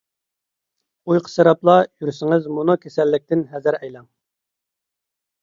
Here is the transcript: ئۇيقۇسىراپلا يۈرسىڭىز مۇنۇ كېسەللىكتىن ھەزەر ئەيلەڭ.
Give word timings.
ئۇيقۇسىراپلا 1.11 1.75
يۈرسىڭىز 1.81 2.49
مۇنۇ 2.57 2.77
كېسەللىكتىن 2.87 3.45
ھەزەر 3.53 3.79
ئەيلەڭ. 3.83 4.11